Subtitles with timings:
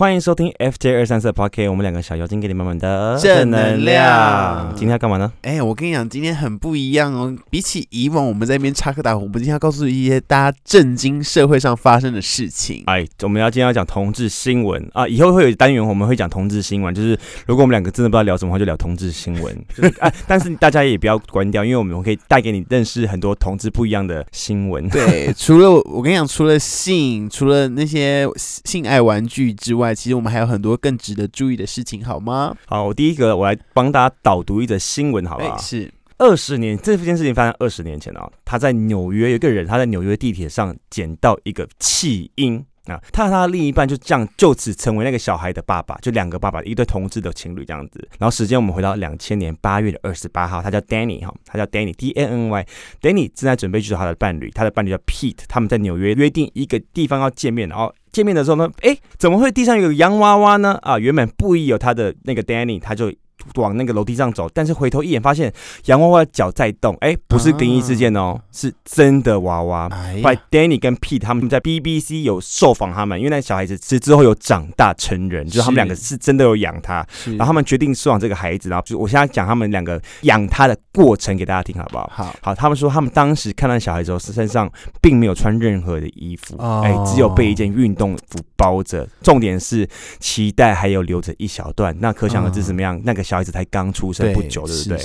[0.00, 5.30] 欢迎收听 FJ 二三四 Podcast，我们两个小妖精给你满满的正能量今天要干嘛呢？
[5.42, 7.36] 哎、我跟你讲，今天很不一样哦。
[7.50, 12.82] 比起以往我们在那边插科打诨，我们今天要告诉一些大家震惊社会上发生的事情。
[12.86, 17.10] 哎，我们要今天要讲同志新闻啊，以后会有单元我们会讲同志新闻，就是
[17.46, 19.54] 如果我们两个真的不知道聊什么话，就聊同志新闻。
[19.76, 24.88] 就是哎，但是大家也不要关掉，因为我们可以带给你认识很多同志不一样的新闻。
[24.88, 28.26] 对，除了我跟你讲，除了性，除了那些
[28.64, 32.56] 性爱玩具之外，其实我们还有很多更值得注意的事情，好吗？
[32.66, 35.58] 好，我第一个我来帮大家导读一则新闻，好不哎、好？
[35.58, 42.64] 是二十年，这件事情发生二十年前啊，他在纽约有一个人，他在纽约地铁上捡到一个弃婴。
[42.86, 48.08] 啊，他和他的另一半就这样就此成为那个小孩的爸爸，就两个爸爸，一对同志的情侣这样子。
[48.18, 60.78] 然后时间我们回到两千年八月的二十八号，他叫 Danny 哈，他叫 Danny D N N Y，Danny 正在准备去找他的伴侣，他的伴侣叫 Pete，他们在纽约约定一个地方要见面，然后见面的时候呢，诶，怎么会地上有洋娃娃呢？
[60.82, 63.12] 啊，原本不疑有他的那个 Danny，他就
[63.56, 65.52] 往那个楼梯上走，但是回头一眼发现
[65.86, 69.88] 洋娃娃的脚在动，哎，不是灵异事件哦，是真的娃娃。
[69.92, 82.10] 哎后来，Danny 跟 Pete 他们在 BBC 有受访他们，因为那小孩子其实之后有长大成人，就是他们两个是真的有养他，然后他们决定收养这个孩子，然后就我现在讲他们两个养他的过程给大家听，好不好？
[82.12, 86.82] 好，好，他们说他们当时看到小孩之后，身上并没有穿任何的衣服，哦。
[86.84, 89.06] 哎、只有被一件运动服包着。
[89.22, 89.88] 重点是
[90.20, 93.00] 脐带还有留着一小段，那可想而知怎么样？
[93.04, 94.98] 那个小孩子才刚出生不久，对不对？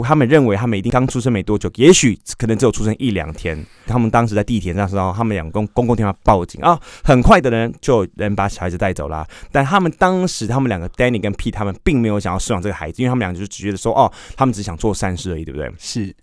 [0.00, 3.58] 他们认为他们一定刚出生没多久，也许可能只有出生一两天。
[3.86, 9.26] 他们当时在地铁上的时候，他们两公公共电话报警啊，很快的人就有人把小孩子带走了。
[9.50, 15.72] 但他们当时他们两个 Danny 跟 Pete 他们并没有想要收养这个孩子，因为他们两个就只觉得说哦，他们只想做善事而已，对不对？
[15.78, 16.14] 是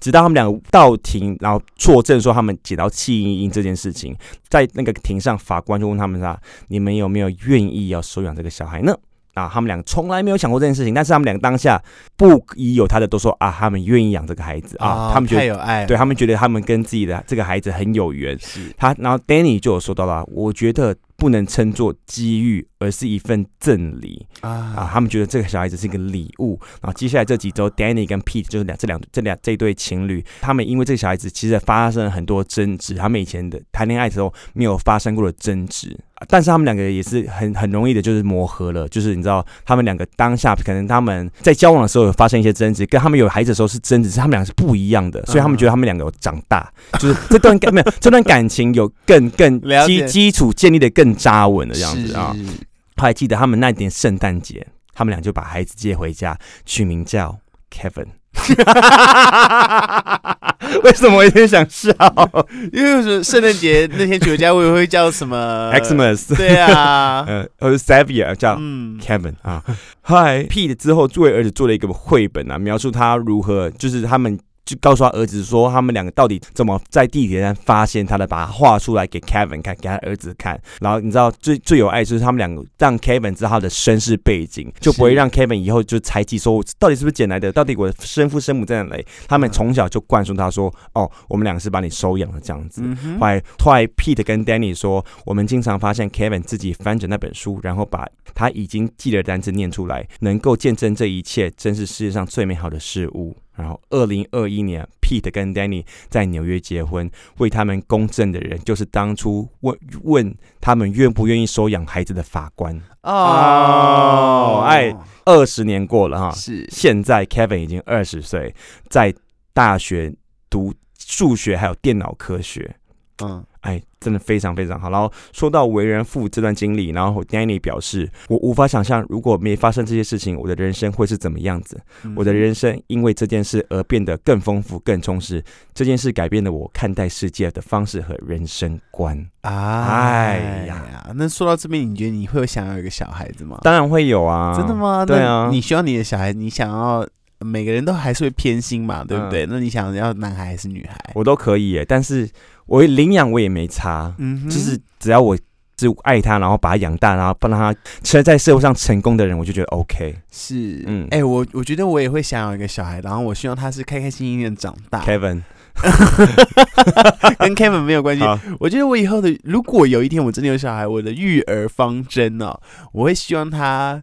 [0.00, 4.14] 直到他们两个到庭，然后作证说他们捡到弃婴婴这件事情，
[4.48, 8.94] 在那个庭上，法官就问他们说：“你们有没有愿意要收养这个小孩呢？”
[9.40, 11.82] 啊，他们两个从来没有想过这件事情，但是他们两个当下
[12.16, 15.86] 不疑有他的都说啊，他们愿意养这个孩子啊，哦他们觉得。
[15.86, 24.26] 对他们觉得他们跟自己的这个孩子很有缘，是他然后 Danny 就有说到了，我觉得不能称作机遇，而是一份赠礼。
[24.40, 26.58] 啊，啊他们觉得这个小孩子是一个礼物。
[26.80, 35.98] 然后接下来这几周，Danny 跟 Pete 就是两这两这两这对情侣，他们因为这个小孩子其实发生了很多争执，他们以前的谈恋爱的时候没有发生过的争执。
[36.28, 38.88] 但是他们两个也是很很容易的，就是磨合了。
[38.88, 52.32] 就是你知道，他们两个当下可能他们在交往的时候有发生一些争执，跟他们有孩子的时候是争执，是他们两个是不一样的，所以他们觉得他们两个有长大，就是这段感没有这段感情有更更 基基础建立的更扎稳的这样子啊。
[52.34, 52.52] 是是是
[52.96, 57.38] 我还记得他们那年圣诞节，他们俩就把孩子接回家，取名叫
[57.70, 58.19] Kevin。
[60.84, 61.90] 为什么我有点想笑
[62.72, 65.70] 因为是圣诞节那天酒家会不会叫什么？
[65.74, 69.62] Xmas，对啊，呃，或者 Xavier 叫嗯，Kevin 啊。
[70.02, 74.38] 嗨，Pete 之后作为儿子做了一个绘本啊，描述他如何，就是他们。
[74.64, 80.60] 就告诉他儿子说，他们两个到底怎么在地铁站发现他的，把他画出来给 Kevin 看，给他儿子看。
[80.80, 89.06] 然后你知道最最有爱就是他们两个让 Kevin 知道他的身世背景，就不会让 Kevin 以后就猜忌说我到底是不是捡来的，到底我的生父生母在哪里。
[89.26, 92.82] 他们从小就灌输他说，哦，我们两个是把你收养的这样子。
[92.84, 103.36] 嗯后来，后来 Pete 跟 Danny 说，我们经常发现 Kevin 自己翻着那本书，然后把他已经记的单词念出来，能够见证这一切，真是世界上最美好的事物。
[103.60, 112.80] 然后，二零二一年，Pete 跟 Danny 在纽约结婚，为他们公证的人就是当初问问他们愿不愿意收养孩子的法官。
[113.02, 114.94] 哦哎
[115.24, 118.54] 二十年过了哈，是现在 Kevin 已经二十岁，
[118.88, 119.14] 在
[119.52, 120.12] 大学
[120.48, 122.74] 读数学还有电脑科学。
[123.22, 124.90] 嗯哎，真的非常非常好。
[124.90, 131.80] 然后说到为人父这段经历，然后 Danny 表示，我无法想象如果没发生这些事情，我的人生会是怎么样子。
[132.04, 135.42] 嗯我的人生因为这件事而变得更丰富、更充实。
[135.74, 139.16] 这件事改变了我看待世界的方式和人生观。
[139.42, 143.58] 哎哎呀呀，那说到这边，你觉得你会有想要一个小孩子吗？
[143.62, 144.74] 当然会有啊，真的？
[144.74, 145.04] 吗？
[145.04, 147.06] 对啊你需要你的小孩，你想要
[147.40, 149.46] 每个人都还是会偏心嘛，对不嗯对？
[149.46, 150.96] 那你想要男孩还是女孩？
[151.14, 152.28] 我都可以耶，但是
[152.66, 155.36] 我领养我也没差，嗯，就是只要我。
[155.80, 160.14] 是爱他，然后把他养大，然后帮他成在社会上成功的人，我就觉得 OK。
[160.30, 165.40] 是，嗯嗯，哎、我我觉得我也会想要一个小孩，然后我希望他是开开心心的长大，Kevin，
[167.40, 168.22] 跟 Kevin 没有关系。
[168.58, 172.60] 我觉得我以后的，如果有一天我真的有小孩，我的育儿方针哦，
[172.92, 174.02] 我会希望他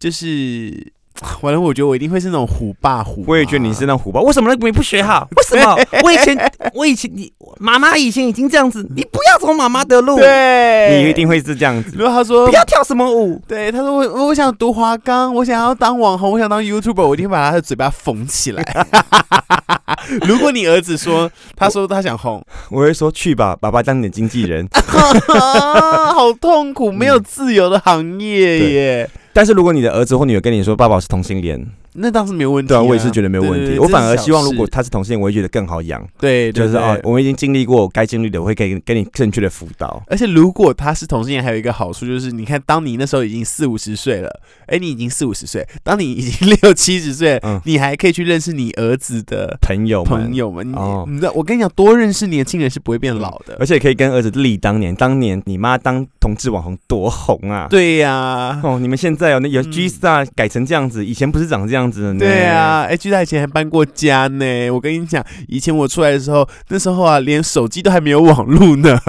[0.00, 0.92] 就是
[1.42, 3.26] 完了，我觉得我一定会是那种虎爸虎妈。
[3.28, 5.28] 我也觉得你是那虎爸，为什么你不学好？
[5.36, 5.76] 为什么？
[6.02, 11.92] 我以前，我以前，你妈妈以前已经这样子， 你不要走妈妈的路，对，你一定会是这样子。
[11.94, 18.64] 如果他说不要跳什么舞，对，他说我我想读华冈，我想要当网红，我想当 YouTuber，我一定把他的嘴巴缝起来。
[20.26, 24.68] 如果你儿子说，他说他想红，我会说去吧，爸爸当你的经纪人。
[26.12, 29.10] 好痛苦，没有自由的行业耶。
[29.34, 32.68] 但是如果你的儿子或女儿跟你说爸爸是同性恋，那倒是没有问题。
[32.68, 33.78] 对啊，我也是觉得没有问题。
[33.78, 36.04] 我反而希望如果他是同性恋，我会觉得更好养。
[36.18, 40.02] 对，对就是哦，我们已经经历过该经历的，我会给给你正确的辅导。
[40.08, 50.68] 而且如果他是同性恋，还有一个好处就是，你看，当你那时候已经四五十岁了，哎，你已经四五十岁，当你已经 六七十岁，嗯你还可以去认识你儿子的朋友朋友们。
[50.68, 53.56] 你哦你知道，我跟你讲，多认识年轻人是不会变老的。
[53.60, 57.66] 而且可以跟儿子立当年，当年你妈当同志网红多红啊！
[57.70, 61.83] 对呀、哦，你们现在哦那有嗯 G Star 改成这样子，以前不是长这样
[62.18, 64.70] 对啊，哎，居大以前还搬过家呢。
[64.70, 68.98] 我跟你讲，以前我出来的时候，那时候啊，连手机都还没有网络呢。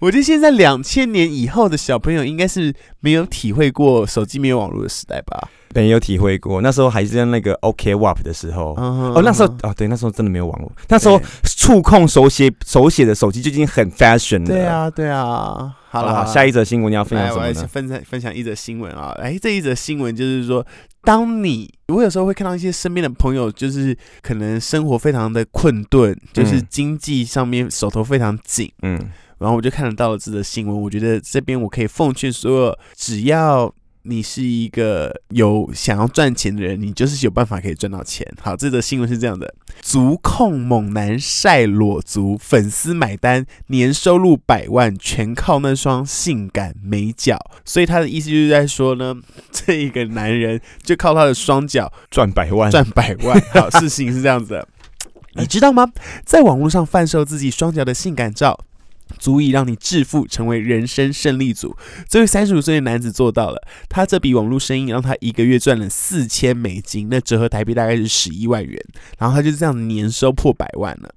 [0.00, 5.48] 我觉得现在两千年以后的小朋友应该是没有体会过手机没有网络的时代吧？
[5.74, 8.72] 没有体会过，那时候还是在那个 OK WAP 的时候。
[8.76, 10.72] 哦哦，那时候哦，对，那时候真的没有网络。
[10.88, 14.46] 那时候触控手写手写的手机就已经很 fashion 了。
[14.46, 15.76] 对，啊，对啊。
[15.90, 17.68] 好了，好，下一则新闻你要分享什么呢？
[17.68, 19.14] 分享分享一则新闻啊！
[19.18, 20.64] 哎，这一则新闻就是说，
[21.02, 28.98] 当你我有时候会看到一些身边的朋友，就是可能生活非常的困顿，就是嗯经济上面手头非常紧，嗯，
[29.38, 30.82] 然后我就看得到了这则新闻。
[30.82, 33.72] 我觉得这边我可以奉劝所有，只要
[34.02, 38.26] 你是一个有想要赚钱的人，你就是有办法可以赚到钱。
[38.40, 47.36] 好，这则新闻是这样的：足控猛男晒裸足，粉丝买单，年收入百万，全靠那双性感美脚。
[47.64, 49.16] 所以他的意思就是在说呢，
[49.50, 53.40] 这一个男人就靠他的双脚赚百万，赚百万。
[53.52, 54.68] 好，事情是这样子的，
[55.34, 55.90] 你知道吗？
[56.24, 58.56] 在网络上贩售自己双脚的性感照。
[59.18, 61.76] 足以让你致富，成为人生胜利组。
[62.08, 68.80] 这位三十五岁的男子做到了，他这笔网络生意让他一个月赚了四千美金，那折合台币大概是十一万元。
[69.18, 71.14] 然后他就这样年收破百万了。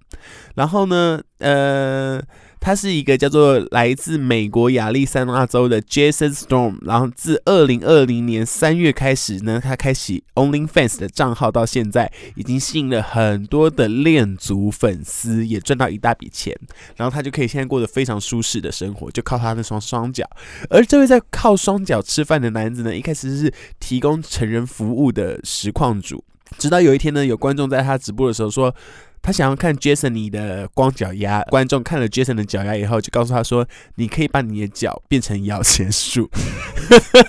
[0.56, 2.22] 然后呢，呃，
[2.60, 16.54] 他是一个叫做来自美国亚利桑那州的 Jason Storm，然后自二零二零年三月开始呢，他开启 OnlyFans 的账号，到现在已经吸引了很多的恋足粉丝，也赚到一大笔钱，
[16.98, 20.30] 然后他就可以现在过得非常舒适的生活，就靠他那双双脚。
[20.70, 26.24] 而这位在靠双脚吃饭的男子呢，一开始是提供成人服务的实况主，
[26.58, 28.76] 直到有一天呢，有观众在他直播的时候说。
[29.22, 36.30] 他想要看 Jason 你的光脚丫，观众看了 Jason 的脚丫以后，就告诉他说：“你可以把你的脚变成摇钱树。”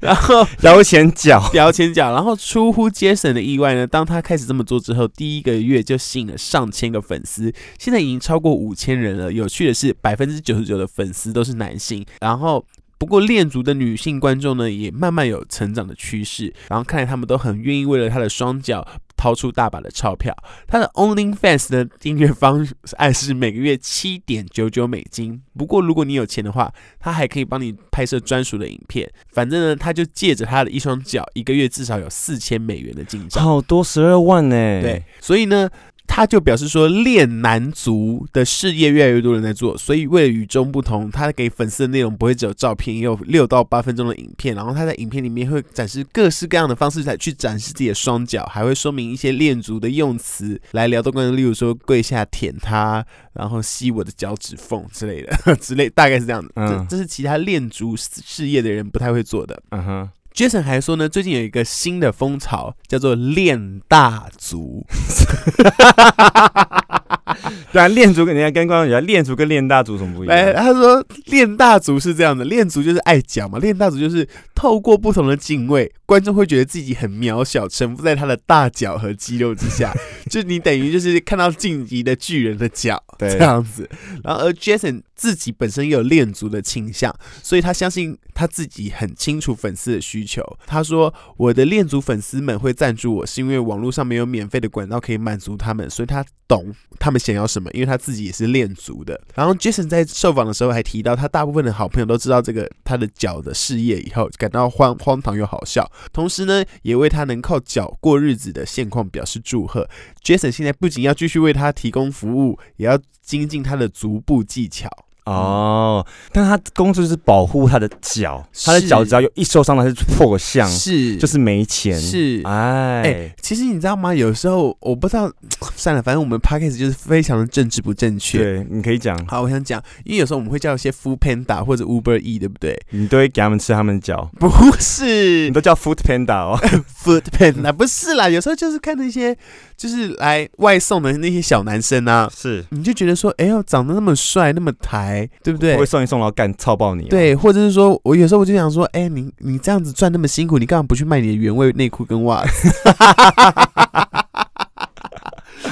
[0.00, 9.32] 然后摇钱脚，摇钱脚，然后出乎 Jason 的意外呢，当他开始这么做之后，第一个月就吸引了上千个粉丝，现在已经超过五千人了。
[9.32, 12.64] 有趣的是，百分之九十九的粉丝都是男性，然后。
[13.00, 16.52] 不过，恋足的女性观众呢，也慢慢有成长的趋势。
[16.68, 18.84] 然后看来他们都很愿意为了他的双脚
[19.18, 20.34] 掏出大把的钞票。
[20.66, 22.66] 他的 OnlyFans 的订阅方
[22.96, 25.42] 案是每个月七点九九美金。
[25.58, 29.10] 不过，如果你有钱的话，他还可以帮你拍摄专属的影片。
[29.32, 33.44] 反正呢，他就借着他的一双脚，一个月至少有四千美元的进账。
[33.44, 34.54] 好多十二万呢。
[34.80, 35.68] 对，，所以呢，
[36.08, 56.50] 他就表示说，练男足的事业越来越多人在做，所以为了与众不同，他给粉丝的内容不会只有照片，也有六到八分钟的影片，然后他在影片里面会展示各式各样的方式来去展示自己的双脚，还会说明一些练足的用词来聊到关于，例如说跪下舔他，然后吸我的脚趾缝之类的 之类，大概是这样的。
[56.56, 59.62] 嗯这这是其他练足事业的人不太会做的。
[59.70, 64.86] 嗯哼，Jason 还说呢，最近有一个新的风潮，叫做练大足。
[67.72, 70.54] 对啊，练足跟人家跟观众讲，练足跟练大足什么不一来，样？
[70.54, 79.94] 他说练大足是这样的，练足就是爱脚嘛，练大足就是透过不同的敬畏，观众会觉得自己很渺小，臣服在他的大脚和肌肉之下，
[80.30, 83.88] 就你等于就是看到晋级的巨人的脚对这样子。
[84.24, 90.42] 然后而 Jason 自己本身也有练足的倾向，所以他相信他自己很清楚粉丝的需求。
[90.66, 109.88] 他说：“我的练足粉丝们会赞助我，是因为网络上没有免费的管道可以满足他们，所以他懂他们想要什么，因为他自己也是练足的。”然后 Jason 在受访的时候还提到，他大部分的好朋友都知道这个他的脚的事业以后，感到荒荒唐又好笑，同时呢，也为他能靠脚过日子的现况表示祝贺。
[110.22, 114.88] Jason 现在不仅要继续为他提供服务，也要精进他的足部技巧。
[115.30, 121.98] 哦，但他工作就是保护他的脚，他的脚只要有一受伤了，他就破相，是就是没钱。
[121.98, 122.40] 是。
[122.44, 124.14] 哎哎，其实你知道吗？
[124.14, 125.30] 有时候我不知道，
[125.76, 128.38] 算了，反正我们 podcast 就是非常的政治不正确。
[128.38, 132.78] 对，你可以讲，好，我想讲，因为有时候我们会叫一些 Food Panda 或者 Uber E，对不对？
[132.90, 136.58] 你都会给他们吃他们的脚，不是你都叫 Food Panda 哦。
[137.02, 138.28] Food Panda，不是啦。
[138.28, 139.36] 有时候就是看那些
[139.76, 145.86] 就是来外送的那些小男生啊，是，你就觉得说，哎呦，长得那么帅，那么台，对不对会？
[145.86, 152.68] 送一送，然后干操爆你。，对，或者是说我有时候我就想说，哎、你你这样子赚那么辛苦，你干嘛不去卖你的原味内裤跟袜子？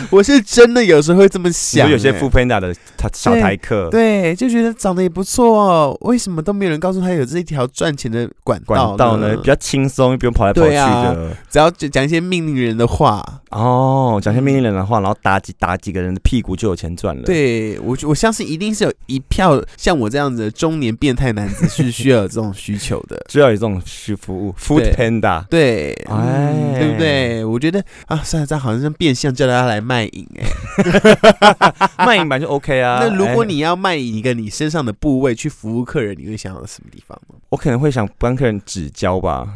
[0.10, 11.36] 我是真的有时候会这么想、有些哎 Food Panda 的他小台客，对，就觉得长得也不错哦，为什么都没有人告诉他有这一条赚钱的管道管道呢比较轻松，不用跑来跑去的。
[11.48, 23.16] 只要讲一些命令人的话，哦，讲些命令人的话，然后打几打几个人的屁股就有钱赚了。，对我我相信一定是有一票像我这样子的中年变态男子是需要有这种需求的。
[23.30, 25.44] 需要有这种需服务，Food 对 Panda。
[25.48, 27.44] 对，哎嗯，对不对？
[27.44, 30.46] 我觉得啊，算了，这样好像是变相叫大家来卖淫哎、
[32.06, 32.98] 卖淫版就 OK 啊。
[33.04, 37.36] 那如果哎你要卖一个你身上的部位去服务客人，你会想到什么地方吗？
[37.50, 39.46] 我可能会想帮客人指交吧，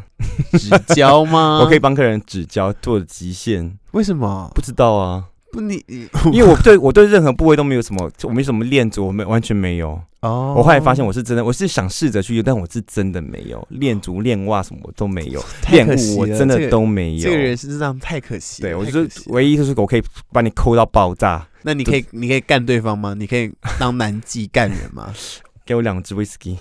[0.53, 1.59] 指交吗？
[1.65, 4.51] 我可以帮客人指交做的极限，为什么？
[4.55, 10.01] 不知道啊，不你你 因为我对我对任何部位都没有什么，我没什么练足，我没完全没有。
[10.21, 17.23] 哦我后来发现我是真的，我是想试着去，但我是真的没有练足、练袜什么我都没有，练太可惜舞我真的都没有。
[17.23, 18.69] 这个人是这样太可惜了。
[18.69, 23.15] 对我就是唯一就是我可以把你抠到爆炸，那你可以你可以干对方吗？
[23.17, 25.13] 你可以当男妓干人吗？
[25.65, 26.57] 给我两支 whisky，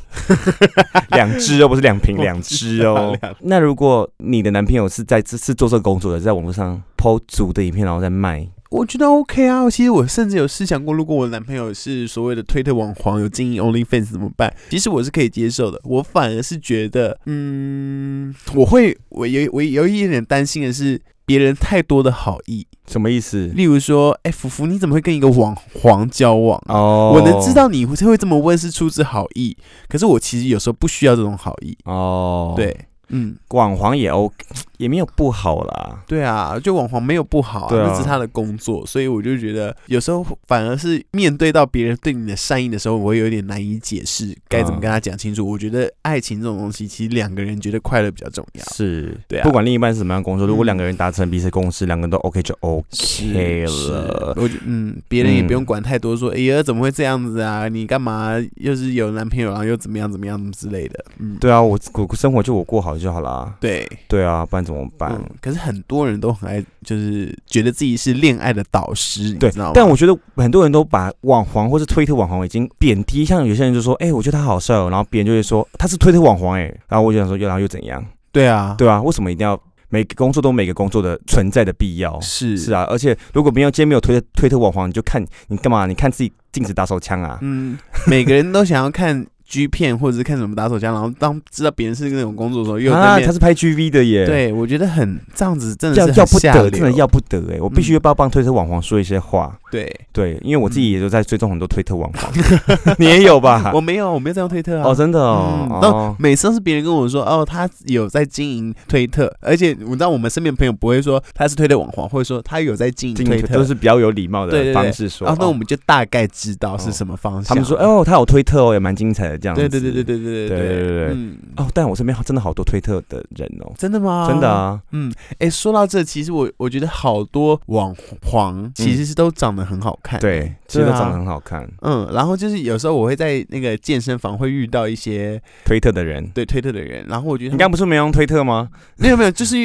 [1.12, 3.17] 两支哦，不是两瓶，两支哦。
[3.39, 14.53] 那如果你的男朋友是在是是做这个工作的，在网络上抛足的影片，然后再卖，我觉得 OK 啊，其实我甚至有试想过，如果我男朋友是所谓的推特网黄，有经营 OnlyFans 怎么办？
[14.69, 23.47] 其实我是可以接受的，我反而是觉得，嗯，我会，我有我有一点点担心的是别人太多的好意，什么意思？
[23.55, 26.75] 例如说，哎、福福你怎么会跟一个网黄交往啊？
[26.75, 29.57] 哦，我能知道你会会这么问是出自好意，
[29.88, 31.75] 可是我其实有时候不需要这种好意。
[31.85, 34.35] 哦，，对，嗯，网黄也 OK，
[34.77, 35.99] 也没有不好啦。
[36.07, 45.47] 对啊，就网黄没有不好啊，对啊那是他的工作，所以我就觉得有时候反而是面对到别人对你的善意的时候，我会有点难以解释该怎么嗯跟他讲清楚。
[45.47, 48.63] 我觉得爱情这种东西，其实两个人觉得快乐比较重要。
[48.73, 54.33] 是，对啊不管另一半是什么样的工作，如果嗯两个人达成彼此共识，两个人都 OK 就 OK 了。
[54.37, 57.67] 我觉嗯，别人也不用嗯管太多，说哎呀怎么会这样子啊？
[57.67, 61.05] 你干嘛又是有男朋友，然后又怎么样怎么样之类的。
[61.17, 63.55] 嗯，对啊，我我生活就我过好就好啦。
[63.59, 65.11] 对，对啊，不然怎么办？
[65.13, 69.71] 嗯，可是很多人都很爱，就是觉得自己是恋爱的导师，你对知道吗？
[69.73, 78.05] 但我觉得很多人都把网黄或是推特网黄已经贬低，像有些人就说，哎、我觉得他好帅哦，然后别人就会说他是推特网黄，哎，然后我就想说，又然后又怎样？
[78.31, 82.19] 对啊，对啊，为什么一定要每个工作都有每个工作的存在的必要？
[82.21, 85.87] 是是啊，而且如果没有今天没有推特推特网黄，你就看你干嘛？
[85.87, 87.39] 你看自己镜子打手枪啊？
[87.41, 94.27] 嗯，每个人都想要看 G 片或者是看什么打手枪，然后当知道别人是那种工作的时候，又啊，他是拍 GV 的耶。。
[94.27, 97.59] 对我觉得很这样子，真的是要要不得，真的要不得哎！
[97.59, 99.91] 我必须嗯要帮帮推特网红说一些话，对。
[100.11, 102.29] 对，因为我自己也都在追踪很多推特网红，
[102.99, 103.71] 你也有吧？
[103.73, 104.83] 我没有，我没有在用推特啊。
[104.85, 115.25] 哦，真的哦那每次都是别人跟我说，哦，他有在经营推特，而且我知道我们身边朋友不会说他是推特网红，或者说他有在经营推特，都是比较有礼貌的方式说。
[115.25, 117.43] 然后那我哦们就大概知道是什么方向。
[117.43, 119.67] 他们说，哦，他有推特哦，也蛮精彩的这样子。
[119.67, 120.60] 对对对对对对对对。
[120.60, 124.27] 对对嗯，哦，但我身边真的好多推特的人哦，真的吗？
[124.27, 124.50] 真的。
[124.50, 131.67] 啊，嗯，哎、说到这，其实我我觉得好多网黄其实是都长得很好看、对，其实都长得很好看。
[131.81, 138.69] 嗯，然后就是有时候我会在那个健身房会遇到一些推特的人，对推特的人，然后我觉得你刚不是没用推特吗？
[138.98, 139.55] 没有没有，就是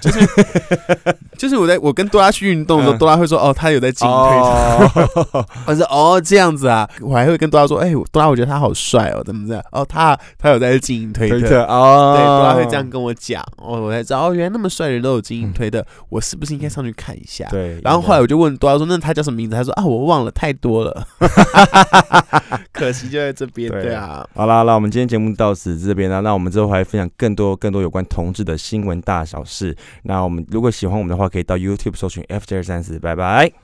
[0.00, 0.26] 就是
[1.38, 2.98] 就是我在我跟多拉去运动的时候，嗯。
[2.98, 9.62] 多拉会说哦，他有在进推特，哦， 我说哦这样子啊，我还会跟多拉说，哎、多拉我觉得他好帅哦，怎么这样？
[9.72, 11.38] 哦，他他有在经营推特。
[11.40, 17.46] 推特哦，对，多拉会这样跟我讲，哦，我才知道哦，原来那么帅的人都有经营嗯推特，我是不是应该上去看一下？
[17.50, 21.06] 对，然后后来我就问多拉说：“那他叫什么名字？”他说：“啊，我忘了，太多了，
[22.72, 26.20] 可惜就在这边。”对对啊，好啦好啦，我们今天节目到此这边啦。
[26.20, 29.76] 那我们之后还会分享更多更多有关同志的新闻大小事。
[30.02, 33.58] 那我们如果喜欢我们的话，可以到 YouTube 搜寻 FJ 二三四，拜拜。